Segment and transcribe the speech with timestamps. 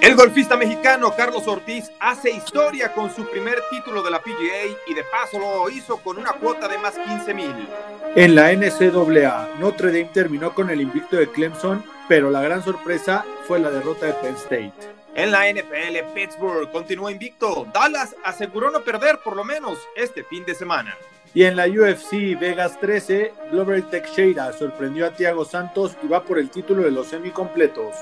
[0.00, 4.94] El golfista mexicano Carlos Ortiz hace historia con su primer título de la PGA y
[4.94, 7.68] de paso lo hizo con una cuota de más 15 mil.
[8.14, 13.24] En la NCAA, Notre Dame terminó con el invicto de Clemson, pero la gran sorpresa
[13.46, 14.72] fue la derrota de Penn State.
[15.14, 17.66] En la NFL, Pittsburgh continuó invicto.
[17.72, 20.94] Dallas aseguró no perder por lo menos este fin de semana.
[21.34, 26.38] Y en la UFC Vegas 13, Glover Teixeira sorprendió a Thiago Santos y va por
[26.38, 27.94] el título de los semicompletos.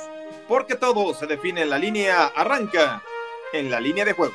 [0.46, 3.02] Porque todo se define en la línea, arranca
[3.52, 4.34] en la línea de juego.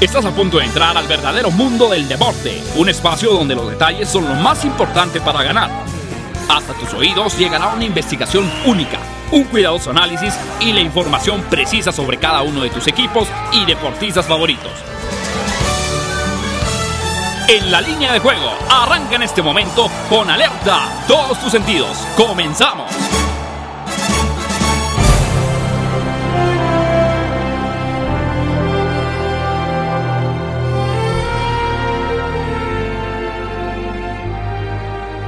[0.00, 4.08] Estás a punto de entrar al verdadero mundo del deporte, un espacio donde los detalles
[4.08, 5.70] son lo más importante para ganar.
[6.48, 8.98] Hasta tus oídos llegará una investigación única,
[9.32, 14.26] un cuidadoso análisis y la información precisa sobre cada uno de tus equipos y deportistas
[14.26, 14.93] favoritos.
[17.46, 21.94] En la línea de juego, arranca en este momento con alerta todos tus sentidos.
[22.16, 22.90] Comenzamos.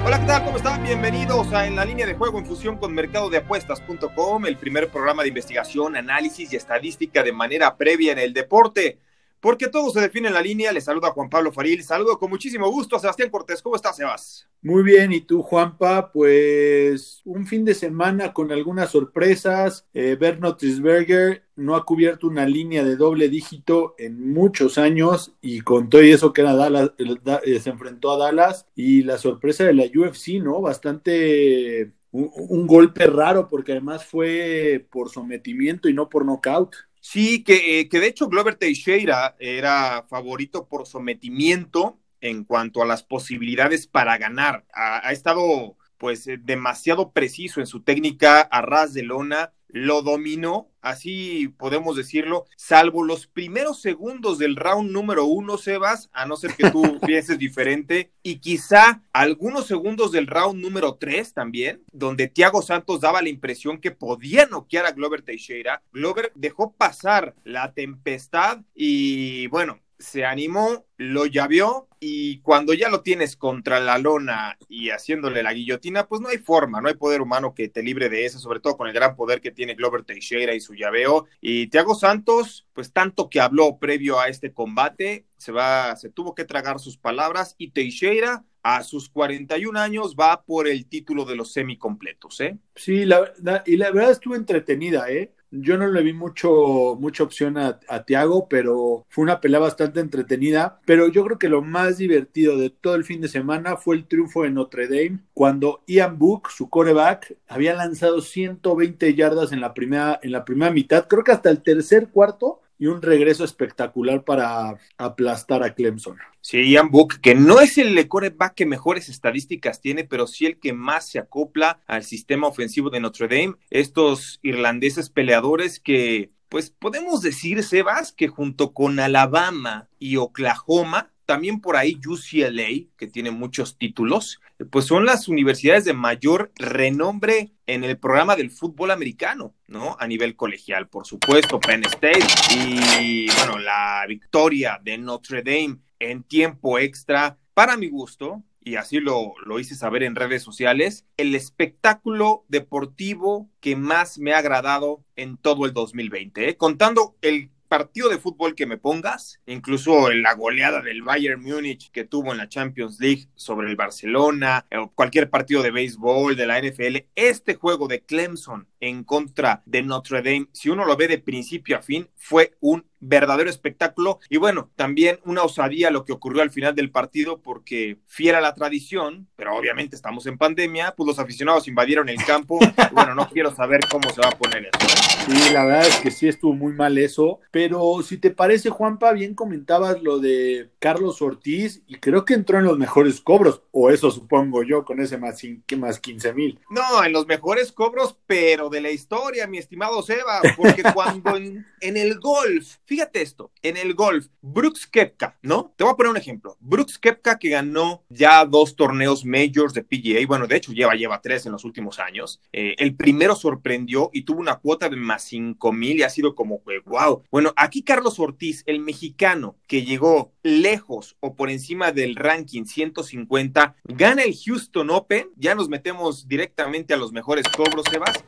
[0.06, 0.44] Hola, ¿qué tal?
[0.44, 0.82] ¿Cómo están?
[0.84, 5.28] Bienvenidos a En la línea de juego en fusión con mercadodeapuestas.com, el primer programa de
[5.28, 9.00] investigación, análisis y estadística de manera previa en el deporte.
[9.40, 10.72] Porque todo se define en la línea.
[10.72, 11.82] Les saluda Juan Pablo Faril.
[11.82, 13.62] Saludo con muchísimo gusto a Sebastián Cortés.
[13.62, 14.48] ¿Cómo estás, Sebas?
[14.62, 16.10] Muy bien, ¿y tú, Juanpa?
[16.10, 19.86] Pues un fin de semana con algunas sorpresas.
[19.94, 25.60] Eh, Bernard Trisberger no ha cubierto una línea de doble dígito en muchos años y
[25.60, 29.74] con todo eso que era Dallas, eh, se enfrentó a Dallas y la sorpresa de
[29.74, 30.60] la UFC, ¿no?
[30.60, 36.74] Bastante un, un golpe raro porque además fue por sometimiento y no por knockout.
[37.08, 42.86] Sí, que, eh, que de hecho Glover Teixeira era favorito por sometimiento en cuanto a
[42.86, 44.66] las posibilidades para ganar.
[44.74, 50.00] Ha, ha estado pues eh, demasiado preciso en su técnica a ras de lona, lo
[50.00, 56.36] dominó, así podemos decirlo, salvo los primeros segundos del round número uno, Sebas, a no
[56.36, 62.28] ser que tú pienses diferente, y quizá algunos segundos del round número tres también, donde
[62.28, 65.82] Thiago Santos daba la impresión que podía noquear a Glover Teixeira.
[65.92, 73.02] Glover dejó pasar la tempestad y bueno, se animó, lo llaveó y cuando ya lo
[73.02, 77.20] tienes contra la lona y haciéndole la guillotina, pues no hay forma, no hay poder
[77.20, 80.04] humano que te libre de eso, sobre todo con el gran poder que tiene Glover
[80.04, 81.26] Teixeira y su llaveo.
[81.40, 86.34] Y Thiago Santos, pues tanto que habló previo a este combate, se va, se tuvo
[86.34, 91.36] que tragar sus palabras y Teixeira a sus 41 años va por el título de
[91.36, 92.58] los semicompletos, ¿eh?
[92.74, 95.32] Sí, la, la, y la verdad estuvo entretenida, ¿eh?
[95.60, 100.80] Yo no le vi mucho, mucha opción a, Tiago, pero fue una pelea bastante entretenida.
[100.84, 104.06] Pero yo creo que lo más divertido de todo el fin de semana fue el
[104.06, 109.74] triunfo de Notre Dame, cuando Ian Book, su coreback, había lanzado 120 yardas en la
[109.74, 114.24] primera, en la primera mitad, creo que hasta el tercer cuarto, y un regreso espectacular
[114.24, 116.18] para aplastar a Clemson.
[116.40, 120.58] Sí, Ian Book, que no es el coreback que mejores estadísticas tiene, pero sí el
[120.58, 123.56] que más se acopla al sistema ofensivo de Notre Dame.
[123.70, 131.60] Estos irlandeses peleadores que, pues podemos decir, Sebas, que junto con Alabama y Oklahoma, también
[131.60, 137.84] por ahí UCLA, que tiene muchos títulos, pues son las universidades de mayor renombre en
[137.84, 139.96] el programa del fútbol americano, ¿no?
[139.98, 146.22] A nivel colegial, por supuesto, Penn State y, bueno, la victoria de Notre Dame en
[146.22, 151.34] tiempo extra, para mi gusto, y así lo, lo hice saber en redes sociales, el
[151.34, 156.56] espectáculo deportivo que más me ha agradado en todo el 2020, ¿eh?
[156.56, 162.04] contando el partido de fútbol que me pongas, incluso la goleada del Bayern Múnich que
[162.04, 166.60] tuvo en la Champions League sobre el Barcelona, o cualquier partido de béisbol, de la
[166.60, 171.18] NFL, este juego de Clemson en contra de Notre Dame, si uno lo ve de
[171.18, 176.42] principio a fin, fue un verdadero espectáculo y bueno, también una osadía lo que ocurrió
[176.42, 181.18] al final del partido porque fiera la tradición, pero obviamente estamos en pandemia, pues los
[181.18, 182.58] aficionados invadieron el campo
[182.90, 184.86] y bueno, no quiero saber cómo se va a poner eso.
[184.86, 185.16] ¿eh?
[185.26, 189.12] Sí, la verdad es que sí estuvo muy mal eso, pero si te parece Juanpa,
[189.12, 193.90] bien comentabas lo de Carlos Ortiz y creo que entró en los mejores cobros, o
[193.90, 195.40] eso supongo yo, con ese más,
[195.78, 196.60] más 15 mil.
[196.70, 201.66] No, en los mejores cobros, pero de la historia, mi estimado Seba, porque cuando en,
[201.80, 205.74] en el golf, fíjate fíjate esto, en el golf, Brooks Kepka, ¿no?
[205.76, 206.56] Te voy a poner un ejemplo.
[206.60, 211.20] Brooks Kepka que ganó ya dos torneos majors de PGA, bueno, de hecho lleva, lleva
[211.20, 212.40] tres en los últimos años.
[212.54, 216.34] Eh, el primero sorprendió y tuvo una cuota de más cinco mil y ha sido
[216.34, 217.22] como, wow.
[217.30, 223.76] Bueno, aquí Carlos Ortiz, el mexicano que llegó lejos o por encima del ranking 150,
[223.84, 228.24] gana el Houston Open, ya nos metemos directamente a los mejores cobros, Sebas,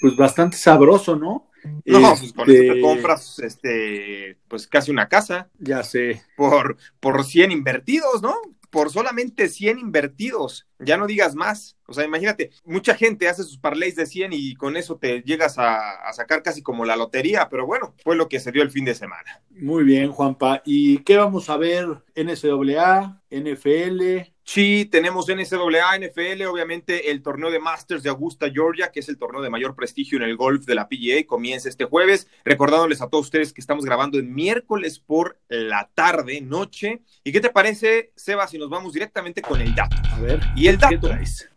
[0.00, 1.48] Pues bastante sabroso, ¿no?
[1.84, 5.50] No, pues con eso te este compras este, pues casi una casa.
[5.58, 6.22] Ya sé.
[6.36, 8.34] Por, por 100 invertidos, ¿no?
[8.70, 11.76] Por solamente 100 invertidos, ya no digas más.
[11.86, 15.58] O sea, imagínate, mucha gente hace sus parlays de 100 y con eso te llegas
[15.58, 18.84] a, sacar casi como la lotería, pero bueno, fue lo que se dio el fin
[18.84, 19.42] de semana.
[19.50, 20.62] Muy bien, Juanpa.
[20.64, 21.86] ¿Y qué vamos a ver?
[22.14, 29.00] NCAA, NFL, Sí, tenemos NCAA, NFL, obviamente el torneo de Masters de Augusta, Georgia, que
[29.00, 32.28] es el torneo de mayor prestigio en el golf de la PGA, comienza este jueves.
[32.46, 37.02] Recordándoles a todos ustedes que estamos grabando en miércoles por la tarde, noche.
[37.24, 39.96] ¿Y qué te parece, Seba, si nos vamos directamente con el dato?
[40.12, 40.40] A ver.
[40.56, 41.10] Y el dato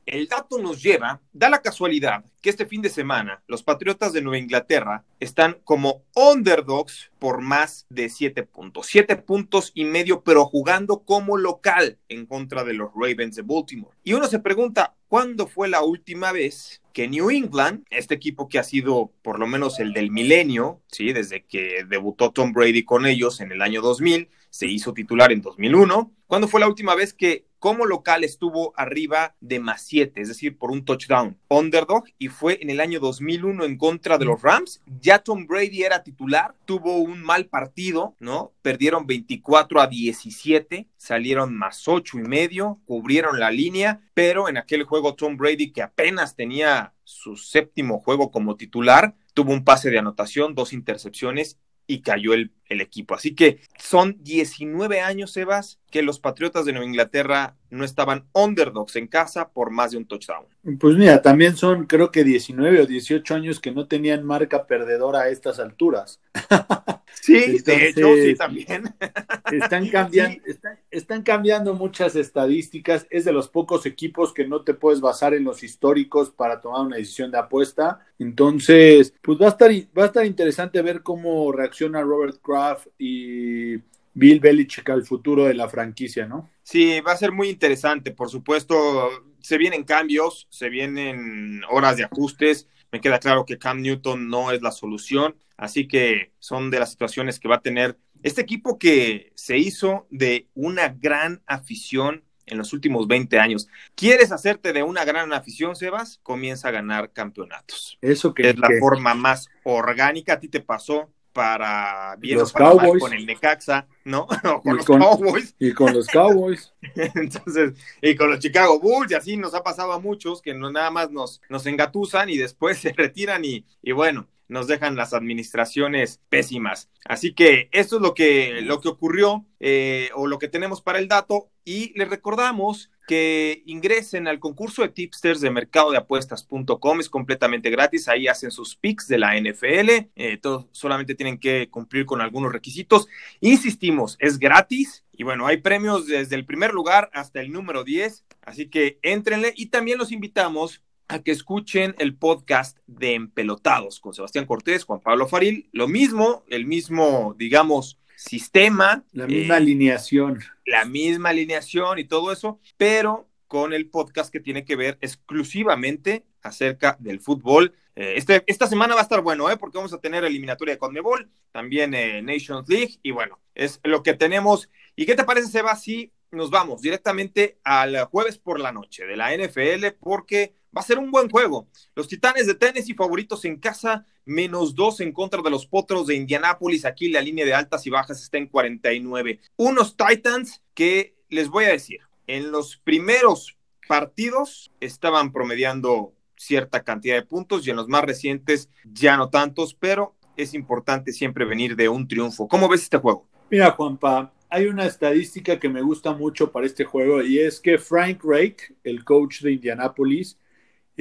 [0.06, 4.22] el dato nos lleva, da la casualidad que este fin de semana los Patriotas de
[4.22, 8.88] Nueva Inglaterra están como underdogs por más de siete puntos.
[8.88, 13.96] Siete puntos y medio, pero jugando como local en contra de los Ravens de Baltimore.
[14.04, 18.60] Y uno se pregunta, ¿cuándo fue la última vez que New England, este equipo que
[18.60, 21.14] ha sido por lo menos el del milenio, ¿sí?
[21.14, 25.42] desde que debutó Tom Brady con ellos en el año 2000, se hizo titular en
[25.42, 30.30] 2001, ¿cuándo fue la última vez que como local estuvo arriba de más 7, es
[30.30, 31.38] decir, por un touchdown.
[31.48, 34.82] Underdog y fue en el año 2001 en contra de los Rams.
[35.00, 38.52] Ya Tom Brady era titular, tuvo un mal partido, ¿no?
[38.64, 44.84] Perdieron 24 a 17, salieron más 8 y medio, cubrieron la línea, pero en aquel
[44.84, 50.00] juego Tom Brady que apenas tenía su séptimo juego como titular, tuvo un pase de
[50.00, 53.16] anotación, dos intercepciones y cayó el, el, equipo.
[53.16, 58.96] Así que son 19 años, Sebas, que los Patriotas de Nueva Inglaterra no estaban underdogs
[58.96, 60.46] en casa por más de un touchdown.
[60.80, 65.22] Pues mira, también son creo que 19 o 18 años que no tenían marca perdedora
[65.22, 66.22] a estas alturas.
[67.20, 68.84] Sí, Entonces, de hecho, sí, también.
[69.52, 70.52] Están cambiando, sí.
[70.52, 73.06] están, están, cambiando muchas estadísticas.
[73.10, 76.86] Es de los pocos equipos que no te puedes basar en los históricos para tomar
[76.86, 78.00] una decisión de apuesta.
[78.18, 82.61] Entonces, pues va a estar, va a estar interesante ver cómo reacciona Robert Kraft
[82.98, 83.78] y
[84.14, 86.50] Bill Belichick al futuro de la franquicia, ¿no?
[86.64, 88.12] Sí, va a ser muy interesante.
[88.12, 92.68] Por supuesto, se vienen cambios, se vienen horas de ajustes.
[92.92, 96.92] Me queda claro que Cam Newton no es la solución, así que son de las
[96.92, 102.58] situaciones que va a tener este equipo que se hizo de una gran afición en
[102.58, 103.68] los últimos 20 años.
[103.96, 106.20] ¿Quieres hacerte de una gran afición, Sebas?
[106.22, 107.98] Comienza a ganar campeonatos.
[108.02, 108.80] Eso que es la que...
[108.80, 110.34] forma más orgánica.
[110.34, 113.02] A ti te pasó para bien los para Cowboys.
[113.02, 114.28] con el Necaxa, ¿no?
[114.44, 115.56] O con y los con, Cowboys.
[115.60, 116.74] Y con los Cowboys.
[116.96, 120.72] Entonces, y con los Chicago Bulls, y así nos ha pasado a muchos que no
[120.72, 125.14] nada más nos, nos engatusan y después se retiran y, y bueno, nos dejan las
[125.14, 126.90] administraciones pésimas.
[127.06, 131.00] Así que esto es lo que, lo que ocurrió eh, o lo que tenemos para
[131.00, 131.50] el dato.
[131.64, 138.28] Y les recordamos que ingresen al concurso de tipsters de mercadodeapuestas.com, es completamente gratis, ahí
[138.28, 143.08] hacen sus picks de la NFL, eh, todo, solamente tienen que cumplir con algunos requisitos.
[143.40, 145.06] Insistimos, es gratis.
[145.14, 149.54] Y bueno, hay premios desde el primer lugar hasta el número 10, así que éntrenle.
[149.56, 155.02] Y también los invitamos a que escuchen el podcast de Empelotados con Sebastián Cortés, Juan
[155.02, 155.70] Pablo Faril.
[155.72, 159.04] Lo mismo, el mismo, digamos, sistema.
[159.12, 160.40] La misma eh, alineación.
[160.66, 166.26] La misma alineación y todo eso, pero con el podcast que tiene que ver exclusivamente
[166.42, 167.74] acerca del fútbol.
[167.96, 169.58] Eh, este, esta semana va a estar bueno, ¿eh?
[169.58, 174.04] porque vamos a tener eliminatoria de Conmebol, también eh, Nations League, y bueno, es lo
[174.04, 174.70] que tenemos.
[174.96, 179.18] ¿Y qué te parece, Seba, si nos vamos directamente al jueves por la noche de
[179.18, 179.98] la NFL?
[180.00, 181.68] Porque va a ser un buen juego.
[181.96, 186.16] Los Titanes de Tennessee favoritos en casa, menos dos en contra de los Potros de
[186.16, 186.86] Indianápolis.
[186.86, 189.40] Aquí la línea de altas y bajas está en 49.
[189.58, 197.16] Unos Titans que les voy a decir, en los primeros partidos estaban promediando cierta cantidad
[197.16, 201.76] de puntos y en los más recientes ya no tantos, pero es importante siempre venir
[201.76, 202.48] de un triunfo.
[202.48, 203.28] ¿Cómo ves este juego?
[203.50, 207.78] Mira, Juanpa, hay una estadística que me gusta mucho para este juego y es que
[207.78, 210.38] Frank Rake, el coach de Indianapolis,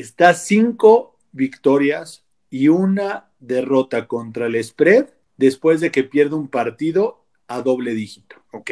[0.00, 7.24] está cinco victorias y una derrota contra el spread después de que pierde un partido
[7.46, 8.36] a doble dígito.
[8.52, 8.70] Ok.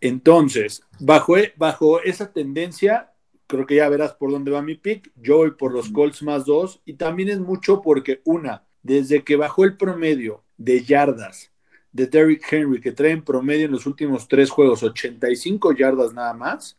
[0.00, 3.12] Entonces, bajo, e, bajo esa tendencia,
[3.46, 5.10] creo que ya verás por dónde va mi pick.
[5.16, 6.80] Yo voy por los Colts más dos.
[6.84, 11.50] Y también es mucho porque, una, desde que bajó el promedio de yardas
[11.92, 16.34] de Derrick Henry, que trae en promedio en los últimos tres juegos 85 yardas nada
[16.34, 16.78] más.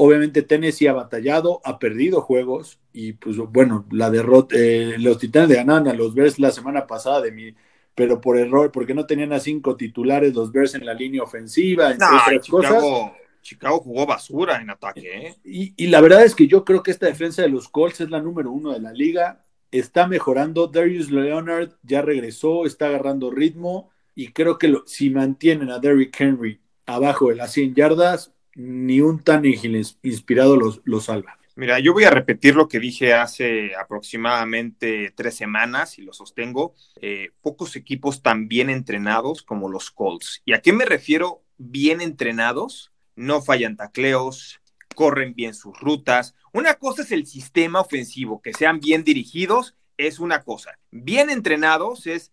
[0.00, 5.48] Obviamente Tennessee ha batallado, ha perdido juegos y pues bueno, la derrota, eh, los Titanes
[5.48, 7.52] ganaron a los Bears la semana pasada de mi,
[7.96, 11.90] pero por error, porque no tenían a cinco titulares los Bears en la línea ofensiva,
[11.90, 13.12] entre otras Chicago, cosas.
[13.42, 15.26] Chicago jugó basura en ataque.
[15.26, 15.36] ¿eh?
[15.42, 18.10] Y, y, la verdad es que yo creo que esta defensa de los Colts es
[18.10, 19.44] la número uno de la liga.
[19.72, 20.68] Está mejorando.
[20.68, 23.90] Darius Leonard ya regresó, está agarrando ritmo.
[24.14, 29.00] Y creo que lo, si mantienen a Derrick Henry abajo de las 100 yardas, ni
[29.00, 31.38] un tan inspirado los, los salva.
[31.54, 36.74] Mira, yo voy a repetir lo que dije hace aproximadamente tres semanas y lo sostengo.
[37.00, 40.42] Eh, pocos equipos tan bien entrenados como los Colts.
[40.44, 42.90] ¿Y a qué me refiero bien entrenados?
[43.14, 44.60] No fallan tacleos,
[44.96, 46.34] corren bien sus rutas.
[46.52, 50.78] Una cosa es el sistema ofensivo, que sean bien dirigidos, es una cosa.
[50.90, 52.32] Bien entrenados es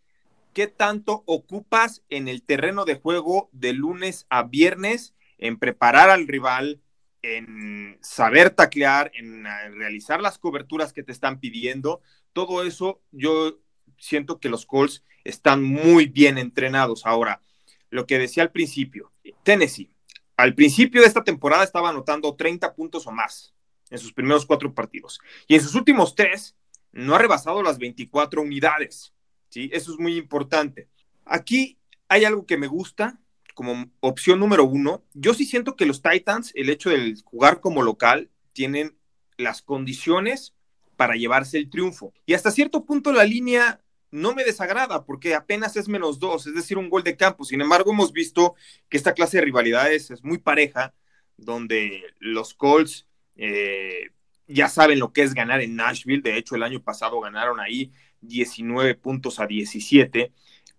[0.54, 6.28] qué tanto ocupas en el terreno de juego de lunes a viernes en preparar al
[6.28, 6.82] rival,
[7.22, 12.02] en saber taclear, en realizar las coberturas que te están pidiendo,
[12.34, 13.60] todo eso yo
[13.98, 17.06] siento que los Colts están muy bien entrenados.
[17.06, 17.42] Ahora,
[17.90, 19.12] lo que decía al principio,
[19.44, 19.92] Tennessee,
[20.38, 23.54] al principio de esta temporada estaba anotando 30 puntos o más
[23.90, 26.56] en sus primeros cuatro partidos y en sus últimos tres
[26.92, 29.14] no ha rebasado las 24 unidades.
[29.50, 29.70] ¿sí?
[29.74, 30.90] Eso es muy importante.
[31.26, 33.20] Aquí hay algo que me gusta
[33.56, 37.82] como opción número uno, yo sí siento que los Titans, el hecho de jugar como
[37.82, 38.96] local, tienen
[39.38, 40.54] las condiciones
[40.98, 42.14] para llevarse el triunfo.
[42.26, 43.82] Y hasta cierto punto la línea
[44.12, 47.46] no me desagrada porque apenas es menos dos, es decir, un gol de campo.
[47.46, 48.56] Sin embargo, hemos visto
[48.90, 50.94] que esta clase de rivalidades es muy pareja,
[51.38, 54.12] donde los Colts eh,
[54.48, 56.22] ya saben lo que es ganar en Nashville.
[56.22, 60.34] De hecho, el año pasado ganaron ahí 19 puntos a 17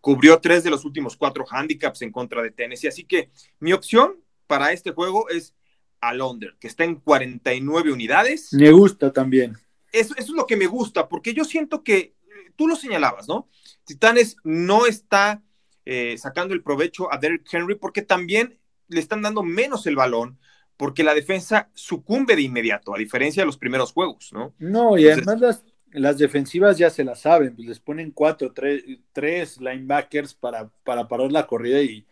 [0.07, 2.87] cubrió tres de los últimos cuatro handicaps en contra de Tennessee.
[2.87, 4.15] Así que mi opción
[4.47, 5.53] para este juego es
[6.01, 8.53] al under, que está en 49 unidades.
[8.53, 9.57] Me gusta también.
[9.91, 12.15] Eso, eso, es lo que me gusta, porque yo siento que
[12.55, 13.49] tú lo señalabas, ¿no?
[13.85, 15.43] Titanes no está
[15.85, 20.39] eh, sacando el provecho a Derrick Henry porque también le están dando menos el balón,
[20.77, 24.55] porque la defensa sucumbe de inmediato, a diferencia de los primeros juegos, ¿no?
[24.61, 25.65] No, y además las,
[26.01, 31.09] las defensivas ya se la saben, pues les ponen cuatro, tres, tres linebackers para, para
[31.09, 32.07] parar la corrida y,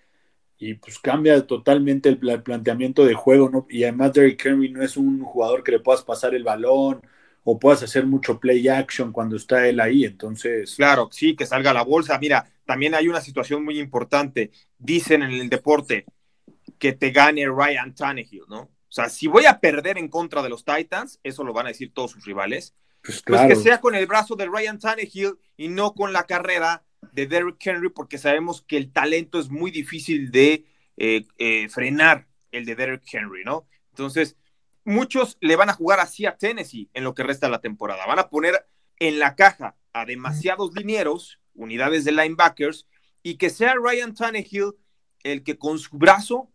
[0.59, 3.67] y pues cambia totalmente el, planteamiento de juego, ¿no?
[3.69, 7.03] Y además Derrick Henry no es un jugador que le puedas pasar el balón
[7.43, 10.77] o puedas hacer mucho play action cuando está él ahí, entonces...
[10.77, 12.19] Claro, sí, que salga la bolsa.
[12.19, 14.51] Mira, también hay una situación muy importante.
[14.79, 16.07] Dicen en el deporte
[16.79, 18.61] que te gane Ryan Tannehill, ¿no?
[18.63, 21.71] O sea, si voy a perder en contra de los Titans, eso lo van a
[21.71, 22.75] decir todos sus rivales,
[23.05, 26.85] pues, pues, que sea con el brazo de Ryan Tannehill y no con la carrera
[27.13, 30.65] de Derrick Henry, porque sabemos que el talento es muy difícil de
[30.97, 33.67] eh, eh, frenar el de Derrick Henry, ¿no?
[33.91, 34.37] Entonces,
[34.85, 38.07] muchos le van a jugar así a Tennessee en lo que resta de la temporada.
[38.07, 38.67] Van a poner
[38.99, 42.87] en la caja a demasiados linieros, unidades de linebackers,
[43.23, 44.73] y que sea Ryan Tannehill
[45.23, 46.51] el que con su brazo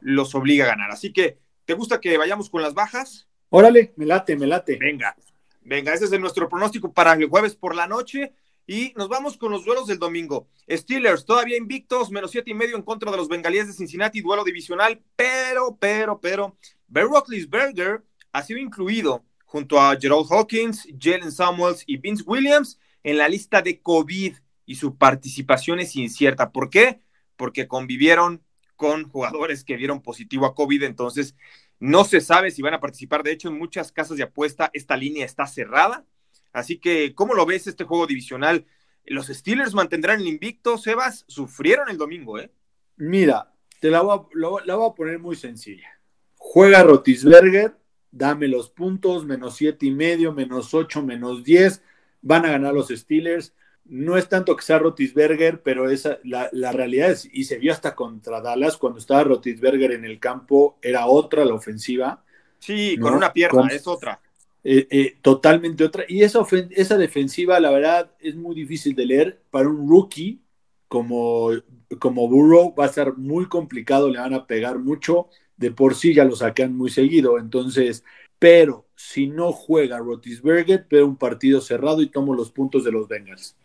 [0.00, 0.90] los obliga a ganar.
[0.90, 3.28] Así que, ¿te gusta que vayamos con las bajas?
[3.48, 4.76] Órale, me late, me late.
[4.76, 5.16] Venga,
[5.60, 8.32] Venga, ese es nuestro pronóstico para el jueves por la noche.
[8.66, 10.46] Y nos vamos con los duelos del domingo.
[10.70, 14.44] Steelers todavía invictos, menos siete y medio en contra de los bengalíes de Cincinnati, duelo
[14.44, 21.82] divisional, pero, pero, pero, Ben Roethlisberger ha sido incluido junto a Gerald Hawkins, Jalen Samuels
[21.84, 24.36] y Vince Williams en la lista de COVID
[24.66, 26.52] y su participación es incierta.
[26.52, 27.00] ¿Por qué?
[27.36, 28.44] Porque convivieron
[28.76, 31.34] con jugadores que dieron positivo a COVID, entonces
[31.80, 33.22] no se sabe si van a participar.
[33.22, 36.04] De hecho, en muchas casas de apuesta esta línea está cerrada.
[36.52, 38.66] Así que, ¿cómo lo ves este juego divisional?
[39.06, 42.52] Los Steelers mantendrán el invicto, Sebas, sufrieron el domingo, ¿eh?
[42.96, 45.88] Mira, te la voy a, la voy a poner muy sencilla.
[46.36, 47.76] Juega Rotisberger,
[48.10, 51.82] dame los puntos, menos siete y medio, menos ocho, menos diez,
[52.20, 53.54] van a ganar los Steelers.
[53.90, 57.72] No es tanto que sea Rotisberger, pero esa, la, la, realidad es, y se vio
[57.72, 62.22] hasta contra Dallas, cuando estaba Rotisberger en el campo, era otra la ofensiva.
[62.60, 64.20] Sí, con una pierna, es otra.
[64.62, 66.04] Eh, eh, totalmente otra.
[66.06, 69.42] Y esa, esa defensiva, la verdad, es muy difícil de leer.
[69.50, 70.40] Para un rookie
[70.86, 71.50] como,
[71.98, 75.28] como Burrow va a ser muy complicado, le van a pegar mucho.
[75.56, 77.38] De por sí ya lo sacan muy seguido.
[77.38, 78.04] Entonces,
[78.38, 83.08] pero si no juega Rotisberger, veo un partido cerrado y tomo los puntos de los
[83.08, 83.56] Bengals.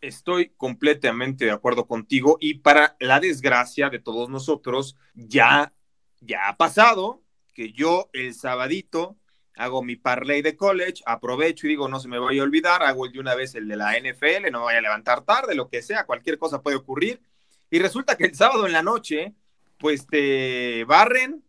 [0.00, 5.72] Estoy completamente de acuerdo contigo y para la desgracia de todos nosotros, ya,
[6.20, 7.22] ya ha pasado
[7.54, 9.16] que yo el sabadito
[9.54, 13.06] hago mi parlay de college, aprovecho y digo, no se me vaya a olvidar, hago
[13.06, 15.68] el de una vez el de la NFL, no me vaya a levantar tarde, lo
[15.68, 17.22] que sea, cualquier cosa puede ocurrir.
[17.70, 19.32] Y resulta que el sábado en la noche,
[19.78, 21.45] pues te barren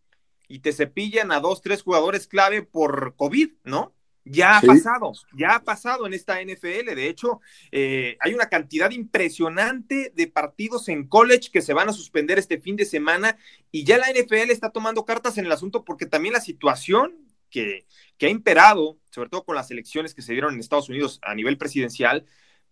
[0.48, 3.94] y te cepillan a dos, tres jugadores clave por COVID, ¿no?
[4.30, 6.94] Ya ha pasado, ya ha pasado en esta NFL.
[6.96, 7.40] De hecho,
[7.72, 12.60] eh, hay una cantidad impresionante de partidos en college que se van a suspender este
[12.60, 13.38] fin de semana
[13.72, 17.16] y ya la NFL está tomando cartas en el asunto porque también la situación
[17.50, 17.86] que,
[18.22, 21.58] ha imperado, sobre todo con las elecciones que se dieron en Estados Unidos a nivel
[21.58, 22.26] presidencial,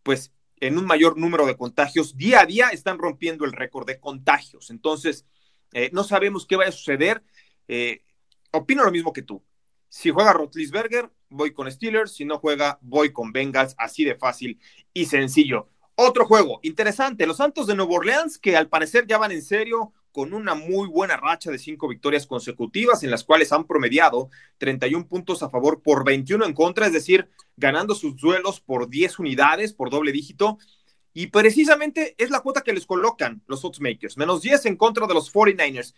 [0.04, 4.00] pues en un mayor número de contagios, día a día están rompiendo el récord de
[4.00, 4.70] contagios.
[4.70, 5.26] Entonces,
[5.74, 7.24] eh, no sabemos qué va a suceder.
[7.68, 8.04] Eh,
[8.52, 9.44] opino lo mismo que tú.
[9.88, 12.14] Si juega Rotlisberger, voy con Steelers.
[12.14, 13.76] Si no juega, voy con Bengals.
[13.78, 14.60] Así de fácil
[14.94, 15.70] y sencillo.
[15.96, 17.26] Otro juego interesante.
[17.26, 20.88] Los Santos de Nueva Orleans, que al parecer ya van en serio con una muy
[20.88, 24.30] buena racha de cinco victorias consecutivas en las cuales han promediado
[24.60, 29.20] 31 puntos a favor por 21 en contra, es decir, ganando sus duelos por 10
[29.20, 30.58] unidades, por doble dígito.
[31.14, 35.14] Y precisamente es la cuota que les colocan los Oddsmakers, menos 10 en contra de
[35.14, 35.94] los 49ers.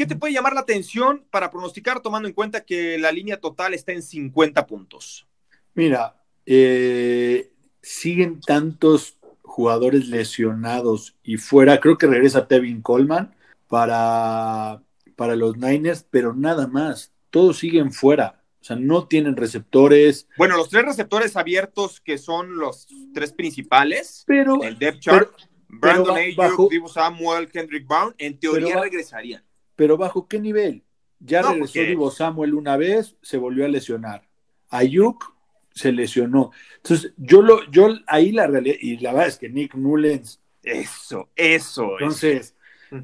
[0.00, 3.74] ¿Qué te puede llamar la atención para pronosticar tomando en cuenta que la línea total
[3.74, 5.28] está en 50 puntos?
[5.74, 13.34] Mira, eh, siguen tantos jugadores lesionados y fuera, creo que regresa Tevin Coleman
[13.68, 14.80] para,
[15.16, 17.12] para los Niners, pero nada más.
[17.28, 18.42] Todos siguen fuera.
[18.58, 20.28] O sea, no tienen receptores.
[20.38, 25.30] Bueno, los tres receptores abiertos que son los tres principales, pero, el depth chart,
[25.68, 29.44] Brandon Ayuk, Divo Samuel, Kendrick Brown, en teoría regresarían.
[29.80, 30.84] Pero ¿bajo qué nivel?
[31.20, 34.28] Ya regresó Divo Samuel una vez, se volvió a lesionar.
[34.68, 35.34] Ayuk
[35.72, 36.50] se lesionó.
[36.76, 40.38] Entonces, yo lo, yo ahí la realidad, y la verdad es que Nick Mullens.
[40.62, 41.92] Eso, eso.
[41.98, 42.54] Entonces,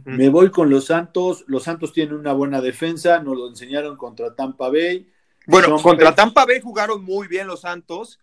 [0.05, 1.45] me voy con los Santos.
[1.47, 5.11] Los Santos tienen una buena defensa, nos lo enseñaron contra Tampa Bay.
[5.47, 8.21] Bueno, contra Tampa Bay jugaron muy bien los Santos.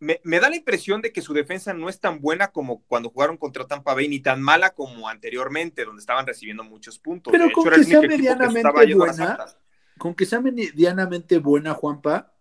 [0.00, 3.36] Me, da la impresión de que su defensa no es tan buena como cuando jugaron
[3.36, 7.30] contra Tampa Bay, ni tan mala como anteriormente, donde estaban recibiendo muchos puntos.
[7.30, 9.46] Pero con que sea medianamente buena,
[9.98, 12.32] con que sea medianamente buena, Juanpa,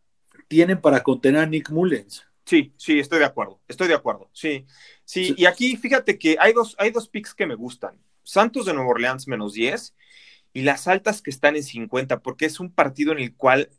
[0.47, 2.25] tienen para contener a Nick Mullens.
[2.45, 4.65] Sí, sí, estoy de acuerdo, estoy de acuerdo, sí,
[5.05, 7.99] sí, y aquí fíjate que hay dos, hay dos picks que me gustan.
[8.23, 9.93] Santos de Nueva Orleans menos 10
[10.53, 13.69] y las altas que están en 50, porque es un partido en el cual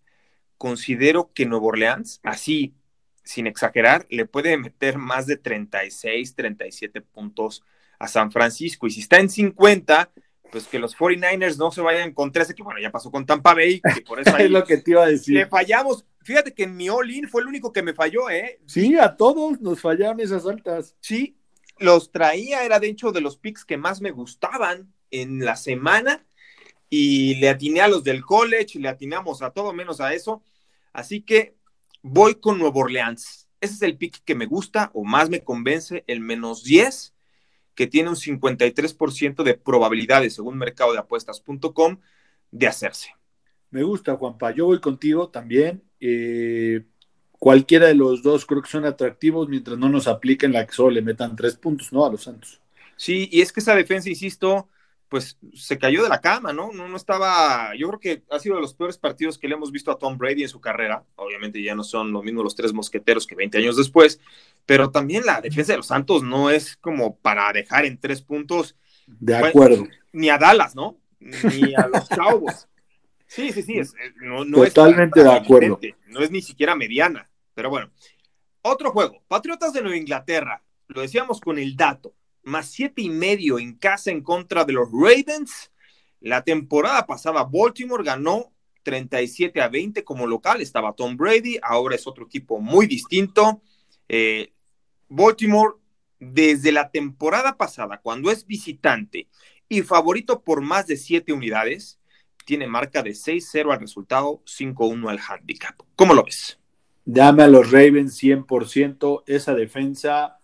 [0.57, 2.75] considero que Nueva Orleans, así,
[3.23, 7.63] sin exagerar, le puede meter más de 36, 37 puntos
[7.99, 8.87] a San Francisco.
[8.87, 10.11] Y si está en 50,
[10.51, 13.55] pues que los 49ers no se vayan con 13, que bueno, ya pasó con Tampa
[13.55, 15.35] Bay, que por eso es lo que te iba a decir.
[15.37, 16.05] Le fallamos.
[16.23, 18.61] Fíjate que en mi all-in fue el único que me falló, ¿eh?
[18.67, 20.97] Sí, a todos nos fallaron esas altas.
[21.01, 21.39] Sí,
[21.79, 26.27] los traía, era de hecho de los picks que más me gustaban en la semana
[26.91, 30.43] y le atiné a los del college, le atinamos a todo menos a eso.
[30.93, 31.55] Así que
[32.03, 33.49] voy con Nuevo Orleans.
[33.61, 37.15] Ese es el pick que me gusta o más me convence, el menos 10,
[37.75, 41.99] que tiene un 53% de probabilidades, según mercadodeapuestas.com,
[42.51, 43.15] de hacerse.
[43.71, 44.51] Me gusta, Juanpa.
[44.53, 45.83] Yo voy contigo también.
[46.01, 46.85] Eh,
[47.33, 50.91] cualquiera de los dos creo que son atractivos mientras no nos apliquen la que solo
[50.91, 52.05] le metan tres puntos, ¿no?
[52.05, 52.61] A los Santos.
[52.97, 54.69] Sí, y es que esa defensa, insisto,
[55.11, 56.73] pues se cayó de la cama, ¿no?
[56.73, 59.73] No, no estaba, yo creo que ha sido de los peores partidos que le hemos
[59.73, 61.05] visto a Tom Brady en su carrera.
[61.17, 64.21] Obviamente ya no son lo mismo los tres mosqueteros que 20 años después,
[64.67, 68.77] pero también la defensa de los Santos no es como para dejar en tres puntos.
[69.09, 69.89] De acuerdo.
[70.13, 70.97] ni a Dallas, ¿no?
[71.19, 72.69] Ni a los Cowboys.
[73.27, 73.93] Sí, sí, sí, es,
[74.23, 75.81] no, Totalmente de acuerdo.
[76.07, 77.91] No es ni siquiera mediana, pero bueno.
[78.63, 83.59] Otro juego, Patriotas de Nueva Inglaterra, lo decíamos con el dato, más siete y medio
[83.59, 85.71] en casa en contra de los Ravens.
[86.21, 92.07] La temporada pasada Baltimore ganó 37 a 20 como local, estaba Tom Brady, ahora es
[92.07, 93.63] otro equipo muy distinto.
[94.09, 94.53] Eh,
[95.09, 95.75] Baltimore,
[96.19, 99.29] desde la temporada pasada, cuando es visitante
[99.69, 102.01] y favorito por más de siete unidades,
[102.45, 105.79] tiene marca de 6-0 al resultado, 5-1 al handicap.
[105.95, 106.59] ¿Cómo lo ves?
[107.05, 110.40] Dame a los Ravens 100%, esa defensa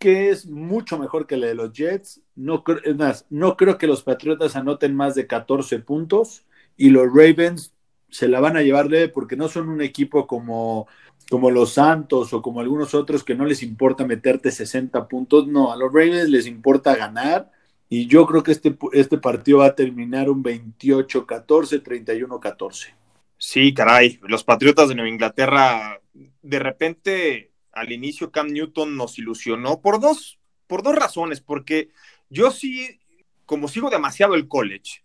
[0.00, 2.22] que es mucho mejor que la de los Jets.
[2.34, 7.06] No, es más, no creo que los Patriotas anoten más de 14 puntos y los
[7.06, 7.74] Ravens
[8.08, 10.88] se la van a llevar leve porque no son un equipo como,
[11.28, 15.46] como los Santos o como algunos otros que no les importa meterte 60 puntos.
[15.46, 17.52] No, a los Ravens les importa ganar
[17.90, 22.94] y yo creo que este, este partido va a terminar un 28-14, 31-14.
[23.36, 29.80] Sí, caray, los Patriotas de Nueva Inglaterra, de repente al inicio Cam Newton nos ilusionó
[29.80, 31.90] por dos, por dos razones, porque
[32.28, 33.00] yo sí,
[33.46, 35.04] como sigo demasiado el college,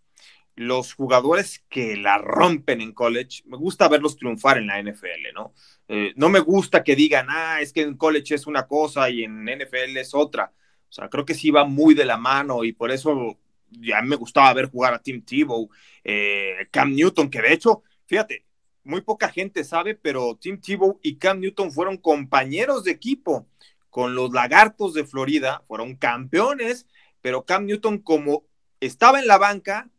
[0.56, 5.52] los jugadores que la rompen en college, me gusta verlos triunfar en la NFL, ¿no?
[5.86, 9.22] Eh, no me gusta que digan, ah, es que en college es una cosa y
[9.22, 10.52] en NFL es otra.
[10.88, 13.38] O sea, creo que sí va muy de la mano y por eso
[13.70, 15.68] ya me gustaba ver jugar a Tim Tebow,
[16.02, 18.45] eh, Cam Newton, que de hecho, fíjate,
[18.86, 23.46] muy poca gente sabe, pero Tim Tebow y Cam Newton fueron compañeros de equipo
[23.90, 26.86] con los Lagartos de Florida, fueron campeones,
[27.20, 28.44] pero Cam Newton como
[28.80, 29.90] estaba en la banca,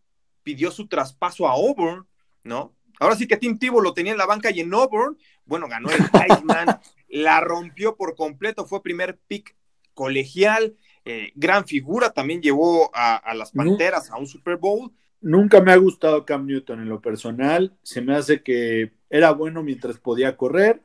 [0.44, 2.08] pidió su traspaso a Auburn,
[2.44, 2.74] ¿no?
[3.00, 5.90] Ahora sí que Tim Tebow lo tenía en la banca y en Auburn, bueno, ganó
[5.90, 9.56] el Heisman, la rompió por completo, fue primer pick
[9.94, 10.78] colegial,
[11.10, 14.92] eh, gran figura, también llevó a, las Panteras a un Super Bowl.
[15.22, 19.64] Nunca me ha gustado Cam Newton en lo personal, se me hace que era bueno
[19.64, 20.82] mientras podía correr,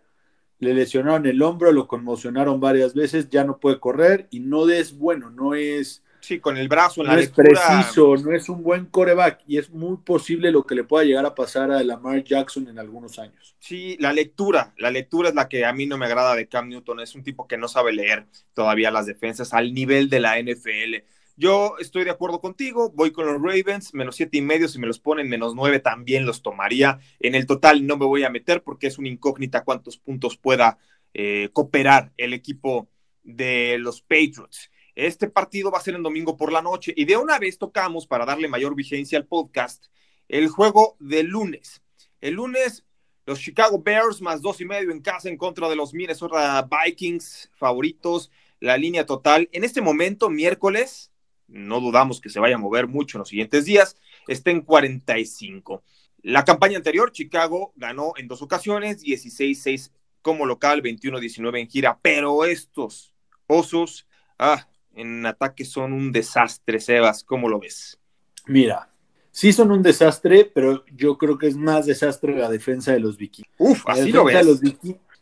[0.61, 4.97] le lesionaron el hombro, lo conmocionaron varias veces, ya no puede correr y no es
[4.97, 8.63] bueno, no es Sí, con el brazo en la No es preciso, no es un
[8.63, 12.23] buen coreback y es muy posible lo que le pueda llegar a pasar a Lamar
[12.23, 13.57] Jackson en algunos años.
[13.59, 16.69] Sí, la lectura, la lectura es la que a mí no me agrada de Cam
[16.69, 20.39] Newton, es un tipo que no sabe leer todavía las defensas al nivel de la
[20.39, 21.05] NFL.
[21.37, 24.87] Yo estoy de acuerdo contigo, voy con los Ravens, menos siete y medio, si me
[24.87, 27.01] los ponen menos nueve también los tomaría.
[27.19, 30.79] En el total no me voy a meter porque es una incógnita cuántos puntos pueda
[31.15, 32.89] eh, cooperar el equipo
[33.25, 34.71] de los Patriots.
[34.95, 38.07] Este partido va a ser el domingo por la noche y de una vez tocamos
[38.07, 39.87] para darle mayor vigencia al podcast
[40.29, 41.83] el juego del lunes.
[42.21, 42.85] El lunes
[43.25, 47.51] los Chicago Bears más dos y medio en casa en contra de los Minnesota Vikings
[47.55, 48.31] favoritos.
[48.59, 51.13] La línea total en este momento, miércoles,
[51.47, 55.83] no dudamos que se vaya a mover mucho en los siguientes días, está en 45.
[56.23, 62.45] La campaña anterior, Chicago ganó en dos ocasiones, 16-6 como local, 21-19 en gira, pero
[62.45, 63.15] estos
[63.47, 64.07] osos,
[64.39, 67.25] ah, en ataque son un desastre, Sebas.
[67.25, 67.99] ¿Cómo lo ves?
[68.47, 68.91] Mira,
[69.31, 73.17] sí son un desastre, pero yo creo que es más desastre la defensa de los
[73.17, 73.53] vikingos.
[73.59, 74.47] Uf, así lo ves.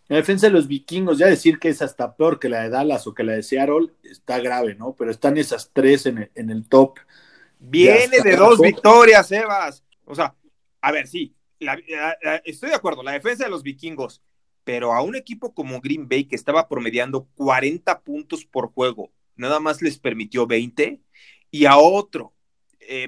[0.08, 3.06] la defensa de los vikingos, ya decir que es hasta peor que la de Dallas
[3.06, 4.94] o que la de Seattle, está grave, ¿no?
[4.98, 6.98] Pero están esas tres en el, top.
[7.58, 9.84] Viene de dos victorias, Sebas.
[10.04, 10.34] O sea,
[10.80, 11.34] a ver, sí,
[12.44, 14.22] estoy de acuerdo, la defensa de los vikingos,
[14.64, 19.58] pero a un equipo como Green Bay que estaba promediando 40 puntos por juego nada
[19.58, 21.00] más les permitió 20
[21.50, 22.34] y a otro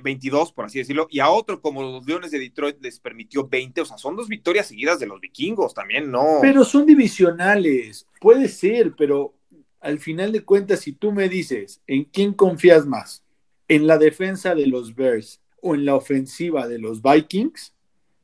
[0.03, 3.49] 22, eh, por así decirlo, y a otro como los Leones de Detroit les permitió
[3.49, 6.39] 20, o sea, son dos victorias seguidas de los vikingos también, ¿no?
[6.41, 9.35] Pero son divisionales, puede ser, pero
[9.81, 13.25] al final de cuentas, si tú me dices, ¿en quién confías más?
[13.67, 17.75] ¿En la defensa de los Bears o en la ofensiva de los Vikings?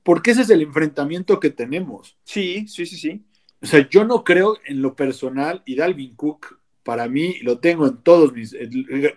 [0.05, 2.17] Porque ese es el enfrentamiento que tenemos.
[2.23, 3.25] Sí, sí, sí, sí.
[3.61, 6.58] O sea, yo no creo en lo personal, y Dalvin Cook
[6.89, 8.57] para mí lo tengo en todos mis,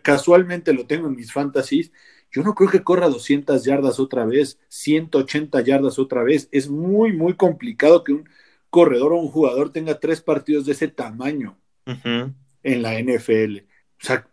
[0.01, 1.93] casualmente lo tengo en mis fantasies.
[2.29, 6.49] Yo no creo que corra 200 yardas otra vez, 180 yardas otra vez.
[6.51, 8.29] Es muy, muy complicado que un
[8.69, 13.59] corredor o un jugador tenga tres partidos de ese tamaño en la NFL.
[13.59, 14.27] O sea,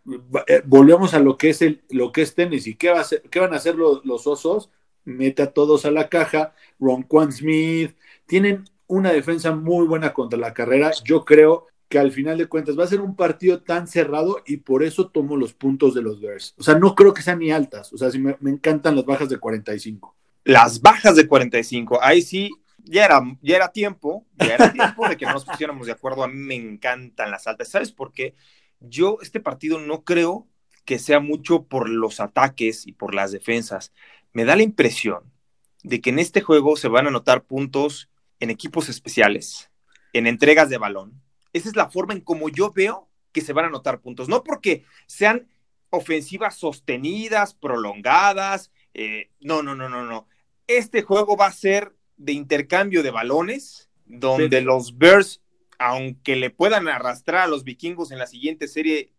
[0.45, 2.67] eh, volvemos a lo que es el, lo que es tenis.
[2.67, 4.69] ¿Y qué, va a qué van a hacer los, los, osos?
[5.05, 6.53] Mete a todos a la caja.
[6.77, 7.95] Ron Quan Smith.
[8.25, 10.91] Tienen una defensa muy buena contra la carrera.
[11.05, 14.57] Yo creo que al final de cuentas va a ser un partido tan cerrado y
[14.57, 16.53] por eso tomo los puntos de los Bears.
[16.57, 17.91] O sea, no creo que sean ni altas.
[17.91, 20.15] O sea, sí me, encantan las bajas de 45.
[20.43, 22.51] Las bajas de 45, ahí sí,
[22.83, 26.23] ya era, ya era tiempo, ya era tiempo de que nos pusiéramos de acuerdo.
[26.23, 27.69] A mí me encantan las altas.
[27.69, 28.35] ¿Sabes por qué?
[28.79, 30.47] Yo este partido no creo
[30.85, 33.93] que sea mucho por los ataques y por las defensas.
[34.31, 35.23] Me da la impresión
[35.81, 39.71] de que en este juego se van a anotar puntos en equipos especiales,
[40.13, 41.19] en entregas de balón.
[41.53, 44.27] Esa es la forma en como yo veo que se van a anotar puntos.
[44.27, 45.47] No porque sean
[45.89, 48.71] ofensivas sostenidas, prolongadas.
[48.93, 50.27] Eh, no, no, no, no, no.
[50.67, 55.41] Este juego va a ser de intercambio de balones, donde los Bears,
[55.77, 59.13] aunque le puedan arrastrar a los vikingos en la siguiente serie,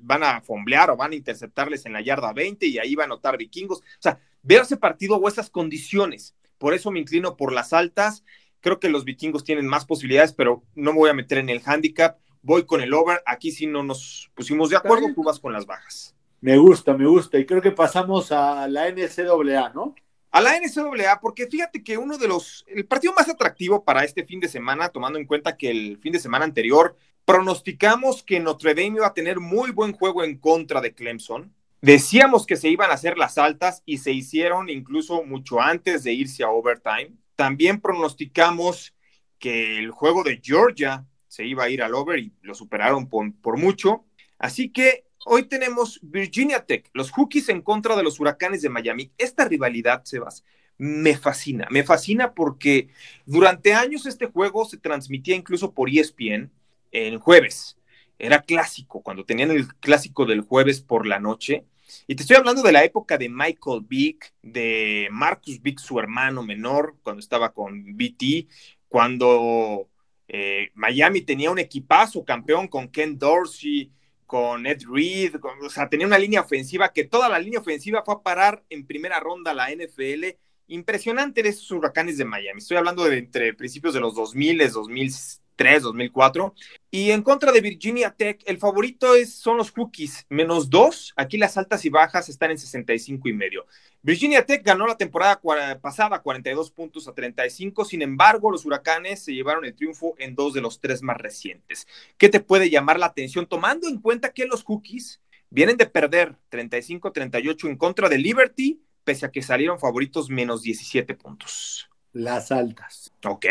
[0.00, 3.06] van a fomblear o van a interceptarles en la yarda 20 y ahí va a
[3.06, 3.80] anotar vikingos.
[3.80, 6.34] O sea, veo ese partido o esas condiciones.
[6.58, 8.24] Por eso me inclino por las altas.
[8.66, 11.62] Creo que los vikingos tienen más posibilidades, pero no me voy a meter en el
[11.64, 12.18] handicap.
[12.42, 13.22] Voy con el over.
[13.24, 16.16] Aquí sí no nos pusimos de acuerdo, tú vas con las bajas.
[16.40, 17.38] Me gusta, me gusta.
[17.38, 19.94] Y creo que pasamos a la NCAA, ¿no?
[20.32, 24.24] A la NCAA, porque fíjate que uno de los, el partido más atractivo para este
[24.24, 28.74] fin de semana, tomando en cuenta que el fin de semana anterior pronosticamos que Notre
[28.74, 31.54] Dame iba a tener muy buen juego en contra de Clemson.
[31.82, 36.14] Decíamos que se iban a hacer las altas y se hicieron incluso mucho antes de
[36.14, 37.12] irse a overtime.
[37.36, 38.94] También pronosticamos
[39.38, 43.58] que el juego de Georgia se iba a ir al over y lo superaron por,
[43.58, 44.04] mucho.
[44.38, 49.12] Así que hoy tenemos Virginia Tech, los Hokies en contra de los Huracanes de Miami.
[49.18, 50.44] Esta rivalidad, Sebas,
[50.78, 51.68] me fascina.
[51.70, 52.88] Me fascina porque
[53.26, 56.50] durante años este juego se transmitía incluso por ESPN
[56.92, 57.76] en jueves.
[58.18, 61.66] Era clásico, cuando tenían el clásico del jueves por la noche.
[62.06, 66.42] Y te estoy hablando de la época de Michael Vick, de Marcus Vick, su hermano
[66.42, 68.48] menor, cuando estaba con BT,
[68.88, 69.88] cuando
[70.28, 73.92] eh, Miami tenía un equipazo campeón con Ken Dorsey,
[74.26, 78.14] con Ed Reed, o sea, tenía una línea ofensiva que toda la línea ofensiva fue
[78.14, 80.36] a parar en primera ronda a la NFL.
[80.68, 82.58] Impresionante de esos huracanes de Miami.
[82.58, 85.14] Estoy hablando de entre principios de los 2000, 2000
[85.56, 86.54] 2003, 2004.
[86.90, 91.12] Y en contra de Virginia Tech, el favorito es, son los Cookies, menos dos.
[91.16, 93.66] Aquí las altas y bajas están en 65 y medio.
[94.02, 95.40] Virginia Tech ganó la temporada
[95.80, 97.84] pasada 42 puntos a 35.
[97.84, 101.86] Sin embargo, los Huracanes se llevaron el triunfo en dos de los tres más recientes.
[102.16, 103.46] ¿Qué te puede llamar la atención?
[103.46, 109.26] Tomando en cuenta que los Cookies vienen de perder 35-38 en contra de Liberty, pese
[109.26, 111.88] a que salieron favoritos menos 17 puntos.
[112.12, 113.12] Las altas.
[113.24, 113.46] Ok.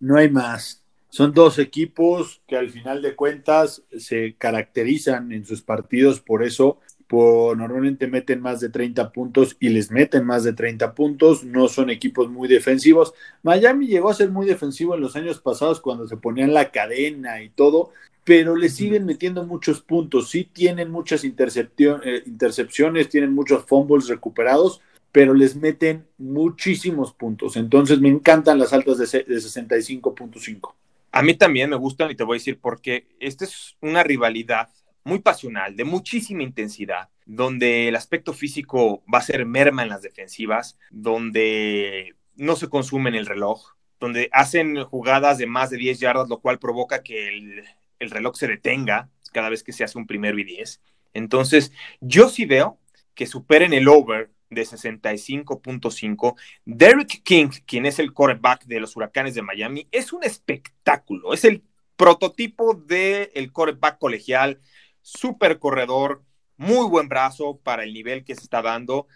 [0.00, 0.81] No hay más.
[1.14, 6.80] Son dos equipos que al final de cuentas se caracterizan en sus partidos por eso,
[7.12, 11.90] normalmente meten más de 30 puntos y les meten más de 30 puntos, no son
[11.90, 13.12] equipos muy defensivos.
[13.42, 17.42] Miami llegó a ser muy defensivo en los años pasados cuando se ponían la cadena
[17.42, 17.90] y todo,
[18.24, 24.80] pero le siguen metiendo muchos puntos, sí tienen muchas eh, intercepciones, tienen muchos fumbles recuperados,
[25.12, 27.56] pero les meten muchísimos puntos.
[27.56, 30.72] Entonces me encantan las altas de 65.5.
[31.12, 34.70] A mí también me gustan y te voy a decir porque esta es una rivalidad
[35.04, 40.02] muy pasional, de muchísima intensidad, donde el aspecto físico va a ser merma en las
[40.02, 46.00] defensivas, donde no se consume en el reloj, donde hacen jugadas de más de 10
[46.00, 47.64] yardas, lo cual provoca que el,
[47.98, 50.80] el reloj se detenga cada vez que se hace un primero y 10.
[51.14, 52.78] Entonces, yo sí veo
[53.14, 56.36] que superen el over de 65.5.
[56.64, 61.34] Derek King, quien es el quarterback de los Huracanes de Miami, es un espectáculo.
[61.34, 61.62] Es el
[61.96, 64.60] prototipo del el quarterback colegial,
[65.02, 66.22] súper corredor,
[66.56, 69.06] muy buen brazo para el nivel que se está dando.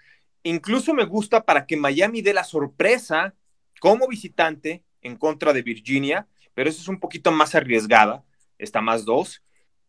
[0.43, 3.35] Incluso me gusta para que Miami dé la sorpresa
[3.81, 8.25] como visitante en contra de Virginia, pero eso es un poquito más arriesgada.
[8.59, 9.43] Está más dos.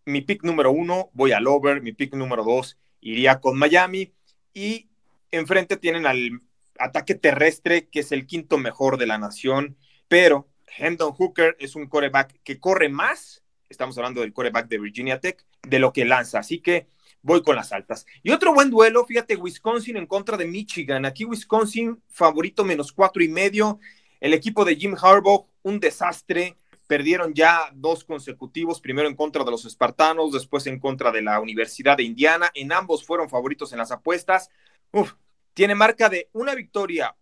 [0.05, 1.81] Mi pick número uno, voy al over.
[1.81, 4.13] Mi pick número dos, iría con Miami.
[4.53, 4.89] Y
[5.32, 6.42] enfrente tienen al
[6.80, 11.88] ataque terrestre, que es el quinto mejor de la nación, pero Hendon Hooker es un
[11.88, 16.40] coreback que corre más, estamos hablando del coreback de Virginia Tech, de lo que lanza,
[16.40, 16.88] así que
[17.22, 18.06] voy con las altas.
[18.24, 23.24] Y otro buen duelo, fíjate, Wisconsin en contra de Michigan, aquí Wisconsin favorito menos cuatro
[23.24, 23.80] y medio,
[24.20, 26.56] el equipo de Jim Harbaugh, un desastre,
[26.88, 31.40] perdieron ya dos consecutivos, primero en contra de los espartanos, después en contra de la
[31.40, 34.50] Universidad de Indiana, en ambos fueron favoritos en las apuestas,
[34.91, 35.13] Uf,
[35.54, 37.15] tiene marca de una victoria,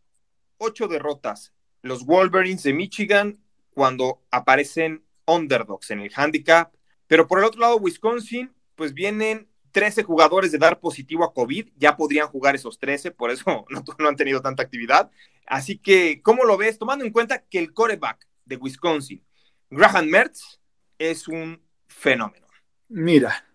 [0.57, 1.53] ocho derrotas.
[1.81, 3.39] Los Wolverines de Michigan
[3.75, 6.73] cuando aparecen underdogs en el handicap.
[7.07, 11.69] Pero por el otro lado, Wisconsin, pues vienen 13 jugadores de dar positivo a COVID.
[11.75, 13.65] Ya podrían jugar esos 13, por eso
[13.99, 15.11] no, han tenido tanta actividad.
[15.45, 16.79] Así que, ¿cómo lo ves?
[16.79, 19.23] Tomando en cuenta que el coreback de Wisconsin,
[19.69, 20.59] Graham Mertz,
[20.97, 22.47] es un fenómeno.
[22.87, 23.45] Mira,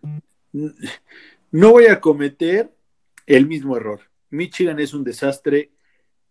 [0.52, 2.70] no voy a cometer
[3.30, 4.00] el mismo error.
[4.30, 5.70] Michigan es un desastre.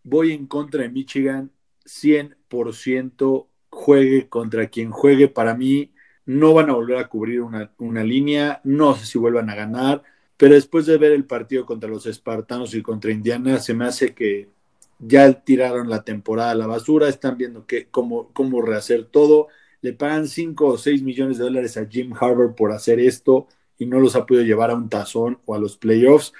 [0.02, 1.50] Voy en contra de Michigan
[1.86, 3.46] 100%.
[3.70, 5.28] Juegue contra quien juegue.
[5.28, 5.92] Para mí,
[6.26, 8.60] no van a volver a cubrir una, una, línea.
[8.64, 10.02] No sé si vuelvan a ganar.
[10.36, 14.14] Pero después de ver el partido contra los Espartanos y contra Indiana, se me hace
[14.14, 14.48] que
[14.98, 19.48] ya tiraron la temporada a la basura, están viendo que, cómo, cómo rehacer todo.
[19.80, 23.86] Le pagan 5 o 6 millones de dólares a Jim Harbour por hacer esto y
[23.86, 26.34] no los ha podido llevar a un tazón o a los playoffs.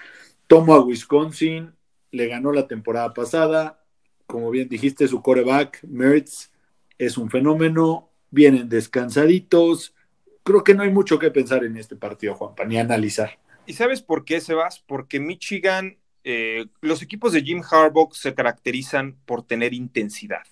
[0.50, 1.72] Tomo a Wisconsin,
[2.10, 3.84] le ganó la temporada pasada.
[4.26, 6.50] Como bien dijiste, su coreback, Mertz,
[6.98, 8.10] es un fenómeno.
[8.32, 9.94] Vienen descansaditos.
[10.42, 13.38] Creo que no hay mucho que pensar en este partido, Juanpa, ni analizar.
[13.64, 14.80] ¿Y sabes por qué, Sebas?
[14.80, 20.42] Porque Michigan eh, los equipos de Jim Harbaugh se caracterizan por tener intensidad.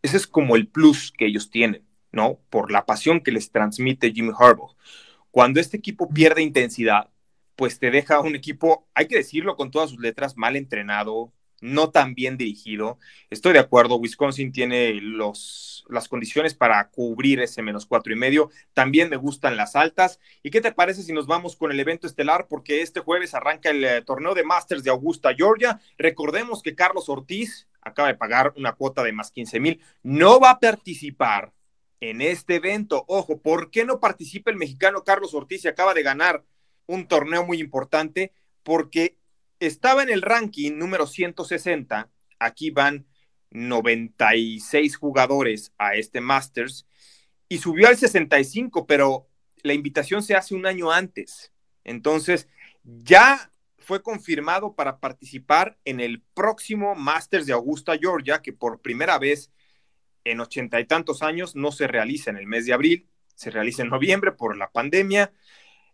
[0.00, 2.40] Ese es como el plus que ellos tienen, ¿no?
[2.48, 4.74] Por la pasión que les transmite Jim Harbaugh.
[5.30, 7.11] Cuando este equipo pierde intensidad,
[7.62, 11.90] pues te deja un equipo, hay que decirlo con todas sus letras, mal entrenado, no
[11.90, 12.98] tan bien dirigido.
[13.30, 18.50] Estoy de acuerdo, Wisconsin tiene los, las condiciones para cubrir ese menos cuatro y medio.
[18.74, 20.18] También me gustan las altas.
[20.42, 22.48] ¿Y qué te parece si nos vamos con el evento estelar?
[22.48, 25.80] Porque este jueves arranca el eh, torneo de Masters de Augusta, Georgia.
[25.98, 29.80] Recordemos que Carlos Ortiz acaba de pagar una cuota de más 15 mil.
[30.02, 31.52] No va a participar
[32.00, 33.04] en este evento.
[33.06, 36.42] Ojo, ¿por qué no participa el mexicano Carlos Ortiz y acaba de ganar
[36.86, 38.32] un torneo muy importante?
[38.62, 39.18] Porque
[39.60, 43.06] estaba en el ranking número 160, aquí van
[43.50, 46.86] 96 jugadores a este Masters
[47.48, 49.28] y subió al 65, pero
[49.62, 51.52] la invitación se hace un año antes.
[51.84, 52.48] Entonces,
[52.82, 59.18] ya fue confirmado para participar en el próximo Masters de Augusta, Georgia, que por primera
[59.18, 59.50] vez
[60.24, 63.82] en ochenta y tantos años no se realiza en el mes de abril, se realiza
[63.82, 65.32] en noviembre por la pandemia.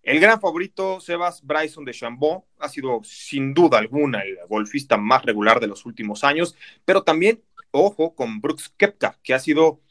[0.09, 5.23] El gran favorito, Sebas Bryson de Chambon, ha sido sin duda alguna el golfista más
[5.23, 7.43] regular de los últimos años, pero también,
[7.73, 9.83] ojo, con Brooks Kepka, que ha sido,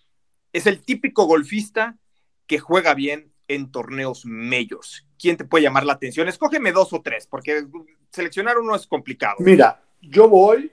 [0.53, 1.99] es el típico golfista
[2.47, 5.05] que juega bien en torneos majors.
[5.19, 6.27] ¿Quién te puede llamar la atención?
[6.27, 7.67] Escógeme dos o tres, porque
[8.09, 9.35] seleccionar uno es complicado.
[9.37, 10.71] Mira, yo voy,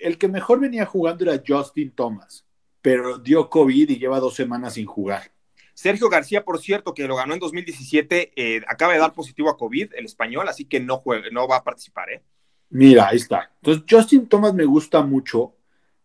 [0.00, 2.44] el que mejor venía jugando era Justin Thomas,
[2.82, 5.30] pero dio COVID y lleva dos semanas sin jugar.
[5.80, 9.56] Sergio García, por cierto, que lo ganó en 2017, eh, acaba de dar positivo a
[9.56, 12.10] COVID, el español, así que no, juega, no va a participar.
[12.10, 12.22] ¿eh?
[12.68, 13.50] Mira, ahí está.
[13.62, 15.54] Entonces, Justin Thomas me gusta mucho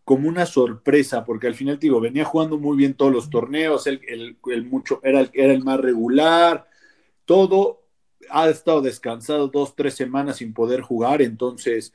[0.06, 4.00] como una sorpresa, porque al final, digo, venía jugando muy bien todos los torneos, el,
[4.46, 6.70] el, mucho, era, el, era el más regular,
[7.26, 7.84] todo,
[8.30, 11.94] ha estado descansado dos, tres semanas sin poder jugar, entonces,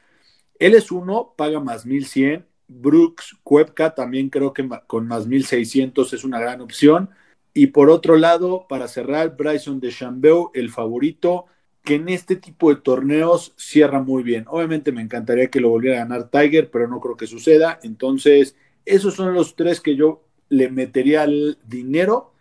[0.59, 6.25] él es uno, paga más 1100, Brooks, Cuepka también creo que con más 1600 es
[6.25, 7.09] una gran opción.
[7.53, 11.47] Y por otro lado, para cerrar, Bryson de Chambeu, el favorito,
[11.83, 14.45] que en este tipo de torneos cierra muy bien.
[14.49, 17.81] Obviamente me encantaría que lo volviera a ganar Tiger, pero no creo que suceda.
[17.83, 22.33] Entonces, esos son los tres que yo le metería el dinero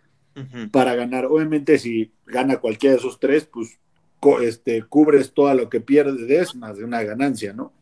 [0.70, 1.26] para ganar.
[1.26, 3.78] Obviamente, si gana cualquiera de esos tres, pues
[4.42, 7.72] este, cubres todo lo que pierdes, más de una ganancia, ¿no?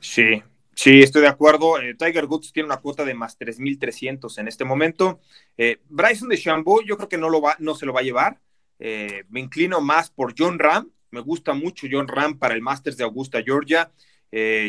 [0.00, 0.42] Sí,
[0.76, 1.80] Sí, estoy de acuerdo.
[1.80, 5.20] Eh, Tiger Woods tiene una cuota de más 3.300 en este momento.
[5.56, 8.04] Eh, Bryson de Chambeau, yo creo que no, lo va, no se lo va a
[8.04, 8.40] llevar.
[8.78, 10.90] Eh, me inclino más por John Ram.
[11.10, 13.92] Me gusta mucho John Ram para el Masters de Augusta, Georgia.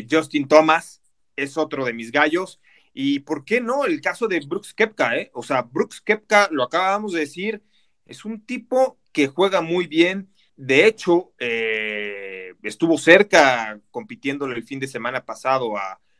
[0.08, 1.02] Justin Thomas
[1.34, 2.60] es otro de mis gallos.
[2.94, 7.12] Y por qué no el caso de Brooks Kepka, O sea, Brooks Kepka, lo acabamos
[7.12, 7.62] de decir,
[8.06, 10.30] es un tipo que juega muy bien.
[10.56, 15.74] De hecho, estuvo cerca compitiendo el fin de semana pasado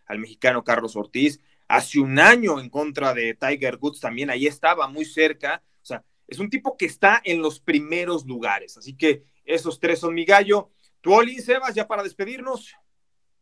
[0.07, 1.41] al mexicano Carlos Ortiz.
[1.69, 5.63] Hace un año en contra de Tiger Woods también ahí estaba muy cerca.
[5.83, 8.77] O sea, es un tipo que está en los primeros lugares.
[8.77, 10.71] Así que esos tres son mi gallo.
[11.01, 12.75] ¿Tú, Olin, Sebas, ya para despedirnos?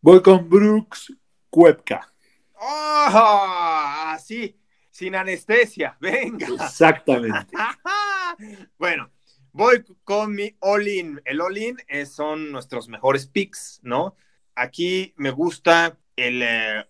[0.00, 1.12] Voy con Brooks
[1.50, 2.12] Cuepka.
[2.54, 4.06] ¡Oh!
[4.06, 4.56] Así,
[4.90, 5.96] sin anestesia.
[6.00, 6.46] Venga.
[6.46, 7.54] Exactamente.
[8.78, 9.10] bueno,
[9.54, 11.22] Voy con mi all-in.
[11.24, 11.76] El all-in
[12.10, 14.16] son nuestros mejores picks, ¿no?
[14.56, 16.42] Aquí me gusta el...
[16.42, 16.84] Eh,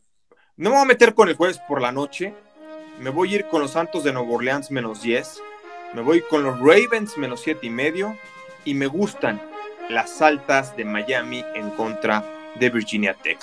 [0.57, 2.33] no me voy a meter con el jueves por la noche.
[3.01, 5.43] Me voy a ir con los Santos de Nueva Orleans menos 10.
[5.93, 8.17] Me voy con los Ravens menos 7 y medio.
[8.65, 9.43] Y me gustan
[9.91, 12.25] las altas de Miami en contra
[12.59, 13.41] de Virginia Tech.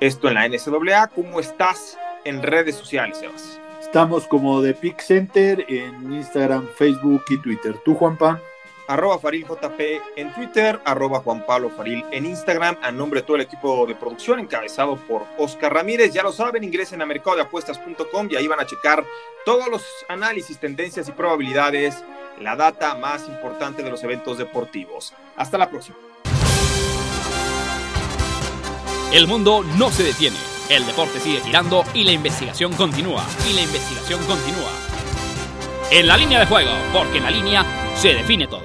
[0.00, 1.06] Esto en la NCAA.
[1.14, 3.60] ¿Cómo estás en redes sociales, Sebas?
[3.80, 7.76] Estamos como de Pick Center en Instagram, Facebook y Twitter.
[7.84, 8.42] ¿Tú, Juanpa?
[8.86, 9.80] Arroba FarilJP
[10.16, 13.94] en Twitter, arroba Juan Pablo Faril en Instagram, a nombre de todo el equipo de
[13.94, 16.12] producción encabezado por Oscar Ramírez.
[16.12, 19.04] Ya lo saben, ingresen a mercadodeapuestas.com y ahí van a checar
[19.44, 22.02] todos los análisis, tendencias y probabilidades,
[22.40, 25.14] la data más importante de los eventos deportivos.
[25.36, 25.96] Hasta la próxima.
[29.12, 30.36] El mundo no se detiene,
[30.68, 34.83] el deporte sigue girando y la investigación continúa, y la investigación continúa.
[35.90, 37.64] En la línea de juego, porque en la línea
[37.94, 38.62] se define todo.